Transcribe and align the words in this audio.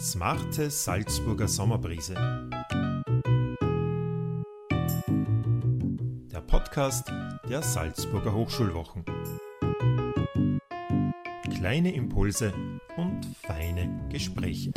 Smarte 0.00 0.70
Salzburger 0.70 1.46
Sommerbrise. 1.46 2.14
Der 6.32 6.40
Podcast 6.40 7.12
der 7.46 7.60
Salzburger 7.60 8.32
Hochschulwochen. 8.32 9.04
Kleine 11.54 11.94
Impulse 11.94 12.54
und 12.96 13.26
feine 13.42 14.08
Gespräche. 14.08 14.72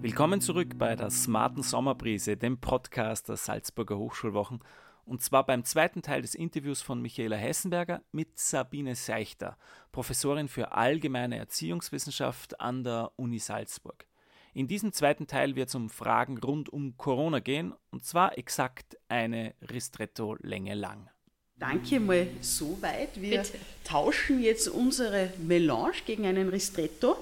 Willkommen 0.00 0.40
zurück 0.40 0.78
bei 0.78 0.96
der 0.96 1.10
Smarten 1.10 1.62
Sommerbrise, 1.62 2.38
dem 2.38 2.56
Podcast 2.56 3.28
der 3.28 3.36
Salzburger 3.36 3.98
Hochschulwochen 3.98 4.60
und 5.04 5.22
zwar 5.22 5.44
beim 5.46 5.64
zweiten 5.64 6.02
Teil 6.02 6.22
des 6.22 6.34
Interviews 6.34 6.82
von 6.82 7.00
Michaela 7.00 7.36
Hessenberger 7.36 8.02
mit 8.12 8.38
Sabine 8.38 8.94
Seichter, 8.94 9.56
Professorin 9.92 10.48
für 10.48 10.72
allgemeine 10.72 11.38
Erziehungswissenschaft 11.38 12.60
an 12.60 12.84
der 12.84 13.12
Uni 13.16 13.38
Salzburg. 13.38 14.06
In 14.54 14.68
diesem 14.68 14.92
zweiten 14.92 15.26
Teil 15.26 15.56
wird 15.56 15.68
es 15.68 15.74
um 15.74 15.90
Fragen 15.90 16.38
rund 16.38 16.68
um 16.68 16.96
Corona 16.96 17.40
gehen, 17.40 17.74
und 17.90 18.04
zwar 18.04 18.38
exakt 18.38 18.96
eine 19.08 19.54
Ristretto-Länge 19.68 20.74
lang. 20.74 21.10
Danke 21.56 22.00
mal 22.00 22.26
so 22.40 22.80
weit. 22.80 23.20
Wir 23.20 23.38
Bitte. 23.38 23.58
tauschen 23.84 24.42
jetzt 24.42 24.68
unsere 24.68 25.32
Melange 25.38 25.94
gegen 26.06 26.26
einen 26.26 26.48
Ristretto 26.48 27.16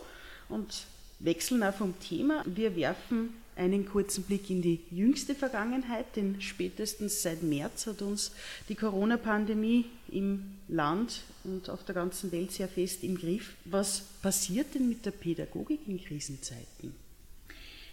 und 0.48 0.86
wechseln 1.18 1.62
auch 1.62 1.74
vom 1.74 1.98
Thema. 2.00 2.42
Wir 2.46 2.74
werfen 2.76 3.41
einen 3.56 3.86
kurzen 3.86 4.24
Blick 4.24 4.48
in 4.50 4.62
die 4.62 4.80
jüngste 4.90 5.34
Vergangenheit, 5.34 6.16
denn 6.16 6.40
spätestens 6.40 7.22
seit 7.22 7.42
März 7.42 7.86
hat 7.86 8.02
uns 8.02 8.32
die 8.68 8.74
Corona-Pandemie 8.74 9.86
im 10.10 10.56
Land 10.68 11.22
und 11.44 11.68
auf 11.68 11.84
der 11.84 11.94
ganzen 11.94 12.32
Welt 12.32 12.52
sehr 12.52 12.68
fest 12.68 13.04
im 13.04 13.18
Griff. 13.18 13.54
Was 13.64 14.00
passiert 14.22 14.74
denn 14.74 14.88
mit 14.88 15.04
der 15.04 15.10
Pädagogik 15.10 15.80
in 15.86 16.02
Krisenzeiten? 16.02 16.94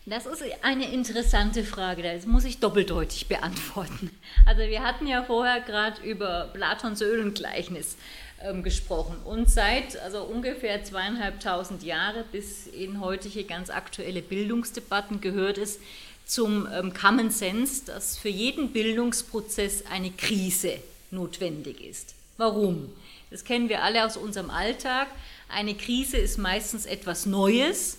Das 0.05 0.25
ist 0.25 0.43
eine 0.63 0.91
interessante 0.91 1.63
Frage, 1.63 2.01
das 2.01 2.25
muss 2.25 2.43
ich 2.43 2.59
doppeldeutig 2.59 3.27
beantworten. 3.27 4.09
Also 4.45 4.61
wir 4.61 4.81
hatten 4.81 5.05
ja 5.05 5.23
vorher 5.23 5.59
gerade 5.61 6.01
über 6.01 6.49
Platons 6.53 7.01
Öhlengleichnis 7.01 7.95
ähm, 8.41 8.63
gesprochen. 8.63 9.17
Und 9.25 9.49
seit 9.49 9.97
also 9.99 10.23
ungefähr 10.23 10.83
zweieinhalbtausend 10.83 11.83
Jahre 11.83 12.23
bis 12.31 12.67
in 12.67 13.01
heutige 13.01 13.43
ganz 13.43 13.69
aktuelle 13.69 14.21
Bildungsdebatten 14.21 15.21
gehört 15.21 15.57
es 15.57 15.79
zum 16.25 16.67
ähm, 16.71 16.93
Common 16.93 17.31
Sense, 17.31 17.85
dass 17.85 18.17
für 18.17 18.29
jeden 18.29 18.71
Bildungsprozess 18.71 19.85
eine 19.91 20.11
Krise 20.11 20.75
notwendig 21.11 21.81
ist. 21.81 22.13
Warum? 22.37 22.89
Das 23.31 23.43
kennen 23.43 23.67
wir 23.67 23.83
alle 23.83 24.05
aus 24.05 24.15
unserem 24.15 24.49
Alltag. 24.49 25.07
Eine 25.49 25.75
Krise 25.75 26.17
ist 26.17 26.37
meistens 26.37 26.85
etwas 26.85 27.25
Neues 27.25 27.97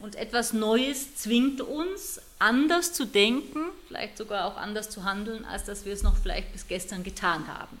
und 0.00 0.16
etwas 0.16 0.52
Neues 0.52 1.16
zwingt 1.16 1.60
uns, 1.60 2.20
anders 2.38 2.92
zu 2.92 3.04
denken, 3.04 3.60
vielleicht 3.88 4.16
sogar 4.16 4.46
auch 4.46 4.56
anders 4.56 4.90
zu 4.90 5.04
handeln, 5.04 5.44
als 5.44 5.64
dass 5.64 5.84
wir 5.84 5.92
es 5.92 6.02
noch 6.02 6.16
vielleicht 6.16 6.52
bis 6.52 6.68
gestern 6.68 7.02
getan 7.02 7.48
haben. 7.48 7.78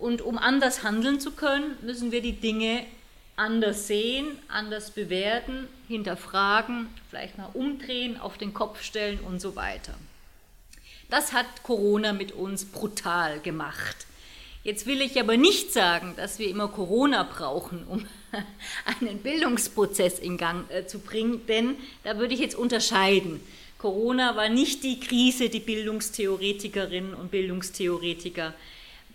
Und 0.00 0.22
um 0.22 0.38
anders 0.38 0.82
handeln 0.82 1.20
zu 1.20 1.32
können, 1.32 1.76
müssen 1.82 2.10
wir 2.10 2.22
die 2.22 2.32
Dinge 2.32 2.86
anders 3.36 3.86
sehen, 3.86 4.38
anders 4.48 4.92
bewerten, 4.92 5.68
hinterfragen, 5.88 6.88
vielleicht 7.10 7.36
mal 7.36 7.50
umdrehen, 7.52 8.18
auf 8.18 8.38
den 8.38 8.54
Kopf 8.54 8.82
stellen 8.82 9.20
und 9.20 9.40
so 9.40 9.56
weiter. 9.56 9.94
Das 11.10 11.34
hat 11.34 11.62
Corona 11.64 12.14
mit 12.14 12.32
uns 12.32 12.64
brutal 12.64 13.40
gemacht. 13.40 14.06
Jetzt 14.64 14.86
will 14.86 15.02
ich 15.02 15.20
aber 15.20 15.36
nicht 15.36 15.72
sagen, 15.72 16.14
dass 16.16 16.38
wir 16.38 16.48
immer 16.48 16.68
Corona 16.68 17.22
brauchen, 17.22 17.84
um 17.86 18.06
einen 19.00 19.18
Bildungsprozess 19.18 20.18
in 20.18 20.38
Gang 20.38 20.70
äh, 20.70 20.86
zu 20.86 21.00
bringen, 21.00 21.46
denn 21.46 21.76
da 22.04 22.16
würde 22.16 22.32
ich 22.32 22.40
jetzt 22.40 22.56
unterscheiden. 22.56 23.40
Corona 23.76 24.34
war 24.34 24.48
nicht 24.48 24.82
die 24.82 24.98
Krise, 24.98 25.50
die 25.50 25.60
Bildungstheoretikerinnen 25.60 27.12
und 27.12 27.30
Bildungstheoretiker 27.30 28.54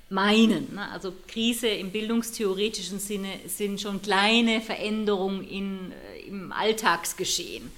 meinen. 0.10 0.76
Ne? 0.76 0.92
Also 0.92 1.14
Krise 1.28 1.68
im 1.68 1.92
bildungstheoretischen 1.92 3.00
Sinne 3.00 3.40
sind 3.48 3.82
schon 3.82 4.02
kleine 4.02 4.62
Veränderungen 4.62 5.48
in, 5.48 5.92
äh, 5.92 6.28
im 6.28 6.52
Alltagsgeschehen. 6.52 7.72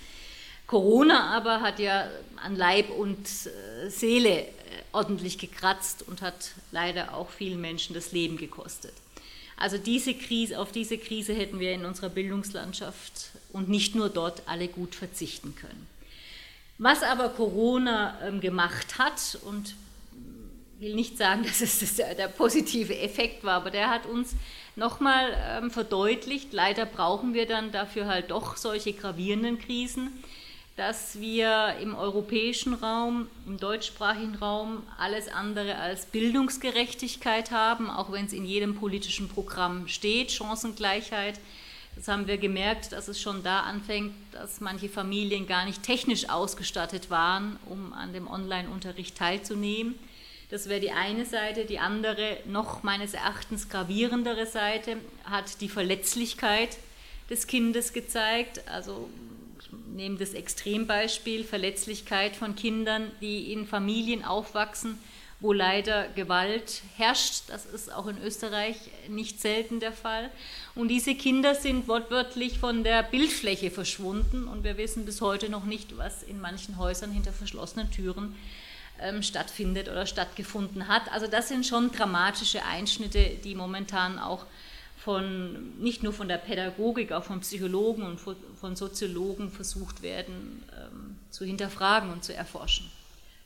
Corona 0.67 1.35
aber 1.35 1.61
hat 1.61 1.79
ja 1.79 2.09
an 2.35 2.57
Leib 2.57 2.89
und 2.89 3.17
äh, 3.17 3.89
Seele 3.89 4.41
äh, 4.41 4.47
ordentlich 4.91 5.37
gekratzt 5.37 6.03
und 6.05 6.21
hat 6.21 6.51
leider 6.71 7.13
auch 7.13 7.29
vielen 7.29 7.61
Menschen 7.61 7.93
das 7.93 8.11
Leben 8.11 8.37
gekostet. 8.37 8.93
Also 9.55 9.77
diese 9.77 10.13
Krise, 10.13 10.59
auf 10.59 10.71
diese 10.71 10.97
Krise 10.97 11.33
hätten 11.33 11.59
wir 11.59 11.71
in 11.71 11.85
unserer 11.85 12.09
Bildungslandschaft 12.09 13.31
und 13.53 13.69
nicht 13.69 13.95
nur 13.95 14.09
dort 14.09 14.43
alle 14.45 14.67
gut 14.67 14.93
verzichten 14.93 15.55
können. 15.55 15.87
Was 16.77 17.01
aber 17.01 17.29
Corona 17.29 18.19
ähm, 18.21 18.39
gemacht 18.39 18.99
hat, 18.99 19.39
und 19.43 19.73
will 20.79 20.95
nicht 20.95 21.17
sagen, 21.17 21.43
dass 21.47 21.61
es 21.61 21.95
der, 21.95 22.15
der 22.15 22.27
positive 22.27 22.97
Effekt 22.97 23.43
war, 23.43 23.55
aber 23.55 23.71
der 23.71 23.89
hat 23.89 24.05
uns 24.05 24.35
nochmal 24.75 25.35
ähm, 25.49 25.71
verdeutlicht, 25.71 26.53
leider 26.53 26.85
brauchen 26.85 27.33
wir 27.33 27.47
dann 27.47 27.71
dafür 27.71 28.07
halt 28.07 28.31
doch 28.31 28.57
solche 28.57 28.93
gravierenden 28.93 29.59
Krisen, 29.59 30.23
dass 30.75 31.19
wir 31.19 31.75
im 31.81 31.95
europäischen 31.95 32.75
Raum, 32.75 33.27
im 33.47 33.57
deutschsprachigen 33.57 34.35
Raum 34.35 34.83
alles 34.99 35.27
andere 35.27 35.75
als 35.77 36.05
Bildungsgerechtigkeit 36.05 37.49
haben, 37.49 37.89
auch 37.89 38.11
wenn 38.11 38.27
es 38.27 38.33
in 38.33 38.45
jedem 38.45 38.75
politischen 38.75 39.27
Programm 39.27 39.87
steht, 39.87 40.31
Chancengleichheit. 40.31 41.39
Das 41.95 42.07
haben 42.07 42.27
wir 42.27 42.37
gemerkt, 42.37 42.91
dass 42.91 43.07
es 43.07 43.19
schon 43.19 43.41
da 43.41 43.61
anfängt, 43.61 44.13
dass 44.31 44.61
manche 44.61 44.87
Familien 44.87 45.47
gar 45.47 45.65
nicht 45.65 45.81
technisch 45.81 46.29
ausgestattet 46.29 47.09
waren, 47.09 47.57
um 47.65 47.91
an 47.93 48.13
dem 48.13 48.27
Online-Unterricht 48.27 49.17
teilzunehmen. 49.17 49.95
Das 50.49 50.69
wäre 50.69 50.79
die 50.79 50.91
eine 50.91 51.25
Seite. 51.25 51.65
Die 51.65 51.79
andere, 51.79 52.37
noch 52.45 52.83
meines 52.83 53.13
Erachtens 53.13 53.67
gravierendere 53.69 54.45
Seite, 54.45 54.97
hat 55.25 55.59
die 55.59 55.69
Verletzlichkeit 55.69 56.77
des 57.29 57.47
Kindes 57.47 57.91
gezeigt. 57.91 58.61
Also 58.67 59.09
ich 59.59 59.67
nehme 59.93 60.17
das 60.17 60.33
Extrembeispiel 60.33 61.43
Verletzlichkeit 61.43 62.35
von 62.35 62.55
Kindern, 62.55 63.11
die 63.19 63.51
in 63.51 63.67
Familien 63.67 64.23
aufwachsen, 64.23 64.97
wo 65.41 65.51
leider 65.51 66.07
Gewalt 66.15 66.81
herrscht. 66.95 67.43
Das 67.47 67.65
ist 67.65 67.93
auch 67.93 68.07
in 68.07 68.17
Österreich 68.23 68.77
nicht 69.09 69.41
selten 69.41 69.81
der 69.81 69.91
Fall. 69.91 70.31
Und 70.75 70.87
diese 70.87 71.13
Kinder 71.13 71.55
sind 71.55 71.89
wortwörtlich 71.89 72.57
von 72.57 72.85
der 72.85 73.03
Bildfläche 73.03 73.69
verschwunden 73.69 74.47
und 74.47 74.63
wir 74.63 74.77
wissen 74.77 75.03
bis 75.03 75.19
heute 75.19 75.49
noch 75.49 75.65
nicht, 75.65 75.97
was 75.97 76.23
in 76.23 76.39
manchen 76.39 76.77
Häusern 76.77 77.11
hinter 77.11 77.33
verschlossenen 77.33 77.91
Türen 77.91 78.33
ähm, 79.01 79.23
stattfindet 79.23 79.89
oder 79.89 80.05
stattgefunden 80.05 80.87
hat. 80.87 81.11
Also 81.11 81.27
das 81.27 81.49
sind 81.49 81.65
schon 81.65 81.91
dramatische 81.91 82.63
Einschnitte, 82.65 83.37
die 83.43 83.55
momentan 83.55 84.19
auch 84.19 84.45
von, 84.97 85.79
nicht 85.79 86.03
nur 86.03 86.11
von 86.11 86.27
der 86.27 86.37
Pädagogik, 86.37 87.11
auch 87.11 87.23
von 87.23 87.39
Psychologen 87.39 88.03
und 88.03 88.19
von 88.19 88.75
Soziologen 88.75 89.51
versucht 89.51 90.01
werden 90.01 90.63
ähm, 90.75 91.15
zu 91.29 91.45
hinterfragen 91.45 92.11
und 92.11 92.23
zu 92.23 92.33
erforschen. 92.33 92.89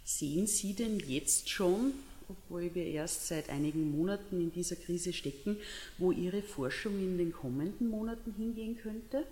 Sehen 0.03 0.47
Sie 0.47 0.73
denn 0.73 0.99
jetzt 0.99 1.49
schon, 1.49 1.93
obwohl 2.27 2.73
wir 2.73 2.85
erst 2.85 3.27
seit 3.27 3.49
einigen 3.49 3.95
Monaten 3.95 4.41
in 4.41 4.51
dieser 4.51 4.75
Krise 4.75 5.13
stecken, 5.13 5.57
wo 5.97 6.11
Ihre 6.11 6.41
Forschung 6.41 6.97
in 6.97 7.17
den 7.17 7.31
kommenden 7.31 7.89
Monaten 7.89 8.33
hingehen 8.37 8.77
könnte? 8.81 9.23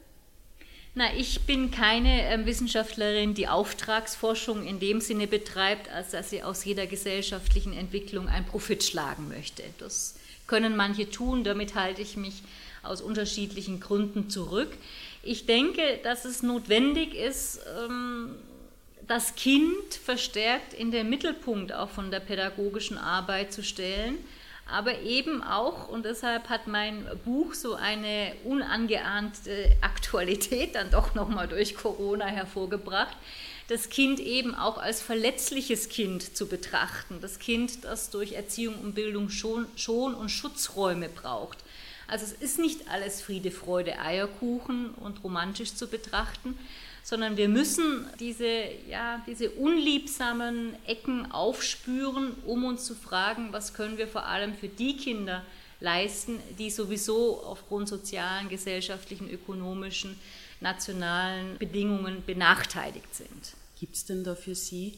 Na, 0.95 1.13
ich 1.15 1.41
bin 1.41 1.69
keine 1.69 2.27
äh, 2.27 2.45
Wissenschaftlerin, 2.45 3.33
die 3.33 3.47
Auftragsforschung 3.47 4.65
in 4.65 4.79
dem 4.79 5.01
Sinne 5.01 5.27
betreibt, 5.27 5.89
als 5.89 6.11
dass 6.11 6.31
sie 6.31 6.41
aus 6.41 6.65
jeder 6.65 6.87
gesellschaftlichen 6.87 7.73
Entwicklung 7.73 8.27
ein 8.27 8.45
Profit 8.45 8.83
schlagen 8.83 9.29
möchte. 9.29 9.63
Das 9.77 10.15
können 10.47 10.75
manche 10.75 11.09
tun, 11.09 11.43
damit 11.43 11.75
halte 11.75 12.01
ich 12.01 12.17
mich 12.17 12.41
aus 12.81 13.01
unterschiedlichen 13.01 13.79
Gründen 13.79 14.29
zurück. 14.29 14.71
Ich 15.21 15.45
denke, 15.45 15.99
dass 16.03 16.25
es 16.25 16.41
notwendig 16.41 17.13
ist, 17.13 17.59
ähm, 17.85 18.31
das 19.07 19.35
Kind 19.35 19.93
verstärkt 19.93 20.73
in 20.73 20.91
den 20.91 21.09
Mittelpunkt 21.09 21.73
auch 21.73 21.89
von 21.89 22.09
der 22.09 22.19
pädagogischen 22.19 22.97
Arbeit 22.97 23.53
zu 23.53 23.63
stellen 23.63 24.17
aber 24.71 24.99
eben 25.01 25.43
auch, 25.43 25.87
und 25.87 26.05
deshalb 26.05 26.49
hat 26.49 26.67
mein 26.67 27.05
Buch 27.25 27.53
so 27.53 27.75
eine 27.75 28.33
unangeahnte 28.43 29.75
Aktualität 29.81 30.75
dann 30.75 30.91
doch 30.91 31.15
nochmal 31.15 31.47
durch 31.47 31.75
Corona 31.75 32.25
hervorgebracht, 32.25 33.15
das 33.67 33.89
Kind 33.89 34.19
eben 34.19 34.55
auch 34.55 34.79
als 34.79 35.01
verletzliches 35.01 35.89
Kind 35.89 36.35
zu 36.35 36.47
betrachten, 36.47 37.19
das 37.21 37.37
Kind, 37.37 37.83
das 37.83 38.09
durch 38.09 38.33
Erziehung 38.33 38.75
und 38.79 38.95
Bildung 38.95 39.29
schon, 39.29 39.67
schon 39.75 40.15
und 40.15 40.29
Schutzräume 40.29 41.07
braucht. 41.07 41.59
Also 42.07 42.25
es 42.25 42.33
ist 42.33 42.57
nicht 42.57 42.89
alles 42.89 43.21
Friede, 43.21 43.51
Freude, 43.51 43.99
Eierkuchen 43.99 44.89
und 44.95 45.23
romantisch 45.23 45.75
zu 45.75 45.87
betrachten, 45.87 46.57
sondern 47.03 47.37
wir 47.37 47.49
müssen 47.49 48.05
diese, 48.19 48.63
ja, 48.89 49.23
diese 49.27 49.51
unliebsamen 49.51 50.75
Ecken 50.85 51.31
aufspüren, 51.31 52.35
um 52.45 52.65
uns 52.65 52.85
zu 52.85 52.95
fragen, 52.95 53.51
was 53.51 53.73
können 53.73 53.97
wir 53.97 54.07
vor 54.07 54.25
allem 54.25 54.53
für 54.53 54.67
die 54.67 54.97
Kinder 54.97 55.43
leisten, 55.79 56.39
die 56.57 56.69
sowieso 56.69 57.41
aufgrund 57.43 57.87
sozialen, 57.87 58.49
gesellschaftlichen, 58.49 59.29
ökonomischen, 59.29 60.15
nationalen 60.61 61.57
Bedingungen 61.57 62.23
benachteiligt 62.25 63.15
sind. 63.15 63.55
Gibt 63.79 63.95
es 63.95 64.05
denn 64.05 64.23
da 64.23 64.35
für 64.35 64.55
Sie, 64.55 64.93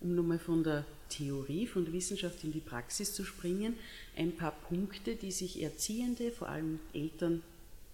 um 0.00 0.14
nochmal 0.14 0.38
von 0.38 0.64
der 0.64 0.84
Theorie, 1.10 1.66
von 1.66 1.84
der 1.84 1.92
Wissenschaft 1.92 2.42
in 2.42 2.52
die 2.52 2.60
Praxis 2.60 3.12
zu 3.12 3.24
springen, 3.24 3.76
ein 4.16 4.32
paar 4.32 4.52
Punkte, 4.52 5.14
die 5.14 5.30
sich 5.30 5.62
Erziehende, 5.62 6.30
vor 6.32 6.48
allem 6.48 6.80
Eltern, 6.94 7.42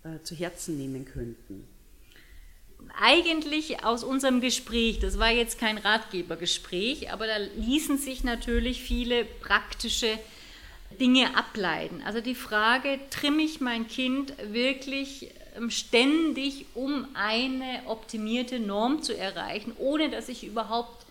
äh, 0.04 0.22
zu 0.22 0.34
Herzen 0.34 0.78
nehmen 0.78 1.04
könnten? 1.04 1.64
Eigentlich 3.00 3.84
aus 3.84 4.04
unserem 4.04 4.40
Gespräch, 4.40 4.98
das 4.98 5.18
war 5.18 5.30
jetzt 5.30 5.58
kein 5.58 5.78
Ratgebergespräch, 5.78 7.12
aber 7.12 7.26
da 7.26 7.36
ließen 7.56 7.98
sich 7.98 8.24
natürlich 8.24 8.82
viele 8.82 9.24
praktische 9.24 10.18
Dinge 10.98 11.36
ableiten. 11.36 12.02
Also 12.04 12.20
die 12.20 12.34
Frage, 12.34 12.98
trimme 13.10 13.42
ich 13.42 13.60
mein 13.60 13.88
Kind 13.88 14.34
wirklich 14.52 15.30
ähm, 15.56 15.70
ständig, 15.70 16.66
um 16.74 17.06
eine 17.14 17.82
optimierte 17.86 18.58
Norm 18.58 19.02
zu 19.02 19.16
erreichen, 19.16 19.72
ohne 19.78 20.10
dass 20.10 20.28
ich 20.28 20.44
überhaupt 20.44 21.06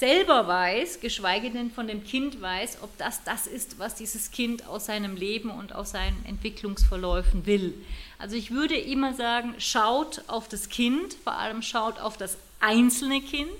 selber 0.00 0.48
weiß, 0.48 1.00
geschweige 1.00 1.50
denn 1.50 1.70
von 1.70 1.86
dem 1.86 2.02
Kind 2.02 2.40
weiß, 2.40 2.78
ob 2.80 2.96
das 2.96 3.22
das 3.22 3.46
ist, 3.46 3.78
was 3.78 3.94
dieses 3.94 4.30
Kind 4.30 4.66
aus 4.66 4.86
seinem 4.86 5.14
Leben 5.14 5.50
und 5.50 5.74
aus 5.74 5.90
seinen 5.90 6.24
Entwicklungsverläufen 6.26 7.44
will. 7.44 7.74
Also 8.18 8.34
ich 8.34 8.50
würde 8.50 8.76
immer 8.76 9.12
sagen, 9.12 9.54
schaut 9.58 10.22
auf 10.26 10.48
das 10.48 10.70
Kind, 10.70 11.12
vor 11.22 11.34
allem 11.34 11.60
schaut 11.60 12.00
auf 12.00 12.16
das 12.16 12.38
einzelne 12.60 13.20
Kind. 13.20 13.50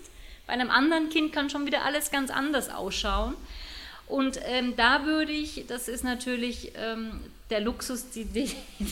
Bei 0.46 0.54
einem 0.54 0.70
anderen 0.70 1.10
Kind 1.10 1.34
kann 1.34 1.50
schon 1.50 1.66
wieder 1.66 1.84
alles 1.84 2.10
ganz 2.10 2.30
anders 2.30 2.70
ausschauen. 2.70 3.34
Und 4.06 4.40
ähm, 4.46 4.74
da 4.76 5.04
würde 5.04 5.32
ich, 5.32 5.66
das 5.68 5.88
ist 5.88 6.04
natürlich 6.04 6.72
ähm, 6.74 7.20
der 7.50 7.60
Luxus, 7.60 8.08
die, 8.12 8.24
die, 8.24 8.50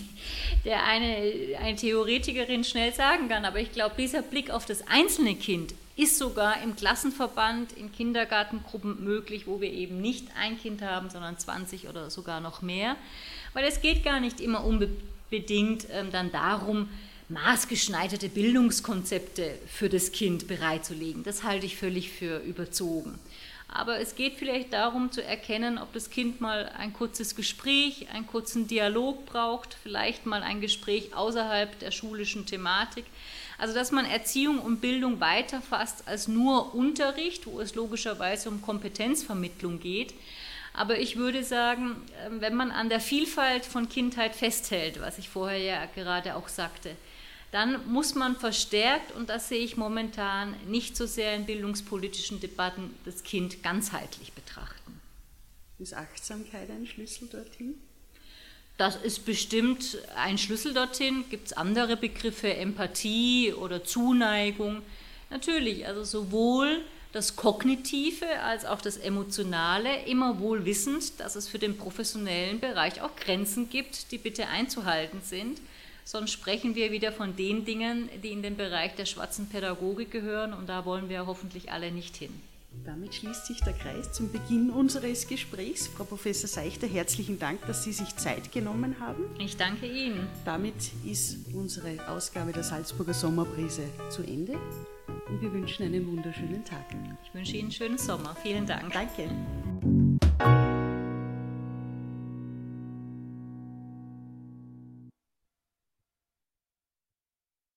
der 0.67 0.85
eine, 0.85 1.57
eine 1.59 1.77
Theoretikerin 1.77 2.63
schnell 2.63 2.93
sagen 2.93 3.31
kann, 3.31 3.47
aber 3.47 3.59
ich 3.59 3.73
glaube, 3.73 3.95
dieser 3.97 4.21
Blick 4.21 4.51
auf 4.51 4.67
das 4.67 4.87
einzelne 4.87 5.35
Kind 5.35 5.73
ist 5.99 6.17
sogar 6.17 6.63
im 6.63 6.77
Klassenverband, 6.77 7.73
in 7.73 7.91
Kindergartengruppen 7.91 9.03
möglich, 9.03 9.49
wo 9.49 9.61
wir 9.61 9.73
eben 9.73 10.01
nicht 10.01 10.29
ein 10.41 10.57
Kind 10.57 10.81
haben, 10.81 11.11
sondern 11.11 11.37
20 11.37 11.89
oder 11.89 12.09
sogar 12.09 12.41
noch 12.41 12.63
mehr. 12.63 12.95
Weil 13.53 13.65
es 13.65 13.81
geht 13.81 14.05
gar 14.05 14.21
nicht 14.21 14.41
immer 14.41 14.65
unbedingt 14.65 15.89
ähm, 15.91 16.13
dann 16.13 16.31
darum, 16.31 16.89
maßgeschneiderte 17.29 18.29
Bildungskonzepte 18.29 19.59
für 19.67 19.89
das 19.89 20.13
Kind 20.13 20.47
bereitzulegen. 20.47 21.25
Das 21.25 21.43
halte 21.43 21.67
ich 21.67 21.77
völlig 21.77 22.11
für 22.11 22.39
überzogen. 22.39 23.19
Aber 23.67 23.99
es 23.99 24.15
geht 24.15 24.35
vielleicht 24.35 24.73
darum 24.73 25.11
zu 25.11 25.23
erkennen, 25.23 25.79
ob 25.79 25.93
das 25.93 26.11
Kind 26.11 26.41
mal 26.41 26.71
ein 26.79 26.93
kurzes 26.93 27.35
Gespräch, 27.35 28.07
einen 28.15 28.27
kurzen 28.27 28.69
Dialog 28.69 29.27
braucht, 29.27 29.77
vielleicht 29.83 30.27
mal 30.27 30.43
ein 30.43 30.61
Gespräch 30.61 31.15
außerhalb 31.15 31.77
der 31.81 31.91
schulischen 31.91 32.47
Thematik. 32.47 33.05
Also 33.59 33.75
dass 33.75 33.91
man 33.91 34.07
Erziehung 34.07 34.61
und 34.61 34.81
Bildung 34.81 35.21
weiterfasst 35.21 36.07
als 36.07 36.29
nur 36.29 36.75
Unterricht, 36.75 37.47
wo 37.47 37.61
es 37.61 37.75
logischerweise 37.75 38.49
um 38.49 38.63
Kompetenzvermittlung 38.63 39.81
geht. 39.81 40.15
Aber 40.73 41.01
ich 41.01 41.17
würde 41.17 41.43
sagen, 41.43 41.97
ähm, 42.25 42.41
wenn 42.41 42.55
man 42.55 42.71
an 42.71 42.89
der 42.89 43.01
Vielfalt 43.01 43.65
von 43.67 43.89
Kindheit 43.89 44.37
festhält, 44.37 45.01
was 45.01 45.19
ich 45.19 45.29
vorher 45.29 45.59
ja 45.59 45.87
gerade 45.87 46.37
auch 46.37 46.49
sagte, 46.49 46.95
dann 47.51 47.91
muss 47.91 48.15
man 48.15 48.37
verstärkt, 48.37 49.11
und 49.13 49.29
das 49.29 49.49
sehe 49.49 49.65
ich 49.65 49.77
momentan 49.77 50.55
nicht 50.69 50.97
so 50.97 51.07
sehr 51.07 51.35
in 51.35 51.47
bildungspolitischen 51.47 52.41
Debatten, 52.41 52.95
das 53.05 53.25
Kind 53.25 53.63
ganzheitlich 53.63 54.35
betrachten. 54.35 55.01
Ist 55.79 55.95
Achtsamkeit 55.95 56.71
ein 56.71 56.87
Schlüssel 56.87 57.29
dorthin? 57.29 57.81
Das 58.79 58.97
ist 58.97 59.27
bestimmt 59.27 59.99
ein 60.17 60.39
Schlüssel 60.39 60.73
dorthin. 60.73 61.25
Gibt 61.29 61.49
es 61.49 61.53
andere 61.53 61.97
Begriffe, 61.97 62.55
Empathie 62.55 63.53
oder 63.53 63.85
Zuneigung? 63.85 64.83
Natürlich, 65.31 65.87
also 65.87 66.05
sowohl 66.05 66.81
das 67.13 67.37
Kognitive 67.37 68.41
als 68.41 68.65
auch 68.65 68.81
das 68.81 68.97
Emotionale, 68.97 70.05
immer 70.07 70.41
wohl 70.41 70.65
wissend, 70.65 71.21
dass 71.21 71.37
es 71.37 71.49
für 71.49 71.59
den 71.59 71.77
professionellen 71.77 72.61
Bereich 72.61 73.03
auch 73.03 73.15
Grenzen 73.17 73.69
gibt, 73.69 74.13
die 74.13 74.19
bitte 74.19 74.49
einzuhalten 74.49 75.21
sind 75.23 75.61
sonst 76.09 76.33
sprechen 76.33 76.75
wir 76.75 76.91
wieder 76.91 77.13
von 77.13 77.37
den 77.37 77.67
Dingen, 77.67 78.09
die 78.23 78.33
in 78.33 78.43
den 78.43 78.57
Bereich 78.57 78.95
der 78.95 79.05
schwarzen 79.05 79.51
Pädagogik 79.51 80.11
gehören 80.11 80.55
und 80.55 80.67
da 80.67 80.87
wollen 80.87 81.11
wir 81.11 81.27
hoffentlich 81.27 81.71
alle 81.71 81.93
nicht 81.93 82.17
hin. 82.17 82.33
Damit 82.85 83.15
schließt 83.15 83.47
sich 83.47 83.61
der 83.61 83.73
Kreis 83.73 84.13
zum 84.13 84.31
Beginn 84.33 84.71
unseres 84.71 85.27
Gesprächs. 85.27 85.87
Frau 85.89 86.05
Professor 86.05 86.49
Seichter, 86.49 86.87
herzlichen 86.87 87.39
Dank, 87.39 87.67
dass 87.67 87.85
Sie 87.85 87.93
sich 87.93 88.17
Zeit 88.17 88.53
genommen 88.53 88.97
haben. 89.01 89.25
Ich 89.39 89.57
danke 89.57 89.87
Ihnen. 89.87 90.27
Damit 90.45 90.75
ist 91.05 91.39
unsere 91.53 92.09
Ausgabe 92.09 92.53
der 92.53 92.63
Salzburger 92.63 93.15
Sommerbrise 93.15 93.83
zu 94.11 94.23
Ende 94.23 94.59
und 95.29 95.43
wir 95.43 95.53
wünschen 95.53 95.85
einen 95.85 96.07
wunderschönen 96.07 96.65
Tag. 96.65 96.85
Ich 97.25 97.35
wünsche 97.35 97.53
Ihnen 97.53 97.65
einen 97.65 97.73
schönen 97.73 97.99
Sommer. 97.99 98.35
Vielen 98.43 98.67
Dank. 98.67 98.93
Danke. 98.93 99.29